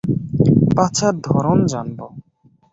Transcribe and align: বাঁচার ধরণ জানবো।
বাঁচার 0.75 1.13
ধরণ 1.27 1.57
জানবো। 1.65 2.05